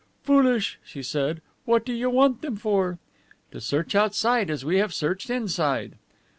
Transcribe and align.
"Foolish," 0.23 0.79
she 0.83 1.03
said. 1.03 1.43
"What 1.65 1.85
do 1.85 1.93
you 1.93 2.09
want 2.09 2.41
them 2.41 2.55
for?" 2.55 2.97
"To 3.51 3.61
search 3.61 3.93
outside 3.93 4.49
as 4.49 4.65
we 4.65 4.79
have 4.79 4.95
searched 4.95 5.29
inside." 5.29 5.93